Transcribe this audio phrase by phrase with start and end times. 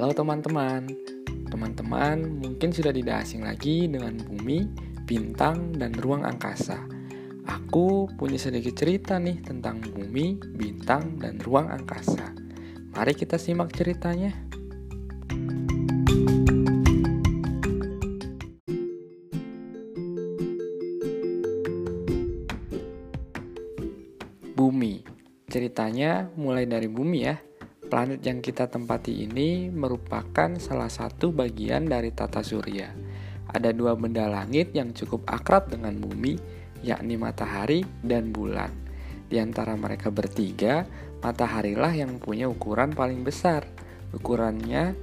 [0.00, 0.88] Halo teman-teman,
[1.52, 4.64] teman-teman mungkin sudah tidak asing lagi dengan bumi,
[5.04, 6.88] bintang, dan ruang angkasa.
[7.44, 12.32] Aku punya sedikit cerita nih tentang bumi, bintang, dan ruang angkasa.
[12.96, 14.32] Mari kita simak ceritanya.
[24.56, 25.04] Bumi.
[25.44, 27.49] Ceritanya mulai dari bumi ya.
[27.90, 32.86] Planet yang kita tempati ini merupakan salah satu bagian dari tata surya.
[33.50, 36.38] Ada dua benda langit yang cukup akrab dengan bumi,
[36.86, 38.70] yakni matahari dan bulan.
[39.26, 40.86] Di antara mereka bertiga,
[41.18, 43.66] mataharilah yang punya ukuran paling besar.
[44.14, 44.94] Ukurannya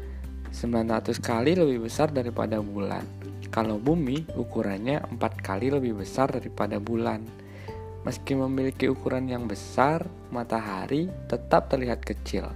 [0.56, 3.04] 900 kali lebih besar daripada bulan.
[3.52, 7.20] Kalau bumi, ukurannya 4 kali lebih besar daripada bulan.
[8.08, 12.48] Meski memiliki ukuran yang besar, matahari tetap terlihat kecil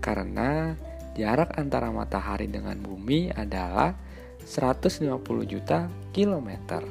[0.00, 0.74] karena
[1.14, 3.94] jarak antara matahari dengan bumi adalah
[4.42, 5.06] 150
[5.44, 6.82] juta kilometer.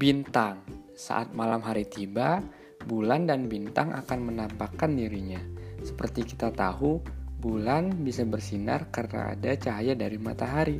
[0.00, 0.64] Bintang
[0.96, 2.40] saat malam hari tiba,
[2.88, 5.40] bulan dan bintang akan menampakkan dirinya.
[5.84, 10.76] Seperti kita tahu, Bulan bisa bersinar karena ada cahaya dari matahari.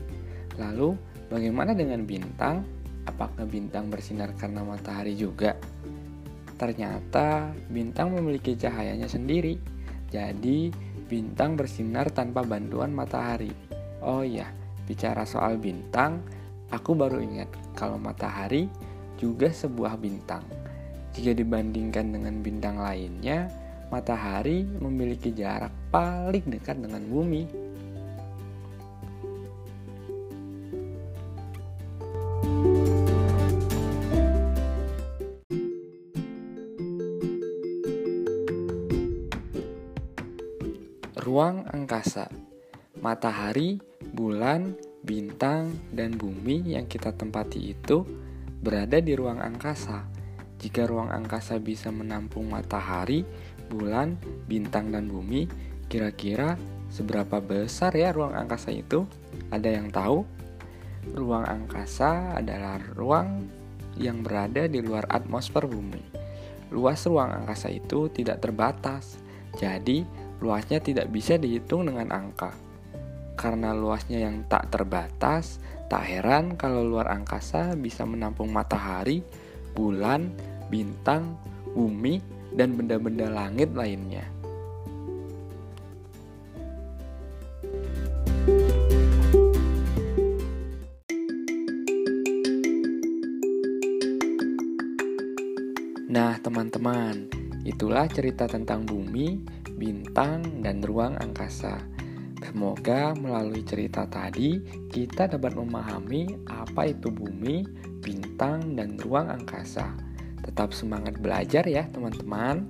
[0.60, 0.92] Lalu,
[1.32, 2.68] bagaimana dengan bintang?
[3.08, 5.56] Apakah bintang bersinar karena matahari juga?
[6.60, 9.56] Ternyata, bintang memiliki cahayanya sendiri.
[10.12, 10.68] Jadi,
[11.08, 13.48] bintang bersinar tanpa bantuan matahari.
[14.04, 14.52] Oh iya,
[14.84, 16.20] bicara soal bintang,
[16.68, 18.68] aku baru ingat kalau matahari
[19.16, 20.44] juga sebuah bintang.
[21.16, 23.50] Jika dibandingkan dengan bintang lainnya,
[23.90, 27.42] matahari memiliki jarak paling dekat dengan bumi.
[41.20, 42.26] Ruang angkasa,
[42.98, 43.78] matahari,
[44.10, 44.74] bulan,
[45.06, 48.02] bintang, dan bumi yang kita tempati itu
[48.58, 50.10] berada di ruang angkasa.
[50.58, 53.22] Jika ruang angkasa bisa menampung matahari,
[53.70, 54.18] bulan,
[54.50, 55.46] bintang, dan bumi,
[55.86, 56.58] kira-kira
[56.90, 59.06] seberapa besar ya ruang angkasa itu?
[59.54, 60.26] Ada yang tahu?
[61.14, 63.46] Ruang angkasa adalah ruang
[63.96, 66.02] yang berada di luar atmosfer bumi.
[66.74, 69.18] Luas ruang angkasa itu tidak terbatas,
[69.56, 70.06] jadi
[70.42, 72.52] luasnya tidak bisa dihitung dengan angka.
[73.34, 75.58] Karena luasnya yang tak terbatas,
[75.88, 79.24] tak heran kalau luar angkasa bisa menampung matahari,
[79.74, 80.30] bulan,
[80.70, 81.34] bintang,
[81.74, 82.20] bumi,
[82.54, 84.26] dan benda-benda langit lainnya.
[96.10, 97.30] Nah, teman-teman,
[97.62, 99.46] itulah cerita tentang bumi,
[99.78, 101.78] bintang, dan ruang angkasa.
[102.42, 104.58] Semoga melalui cerita tadi
[104.90, 107.62] kita dapat memahami apa itu bumi,
[108.02, 110.09] bintang, dan ruang angkasa.
[110.44, 112.68] Tetap semangat belajar ya, teman-teman.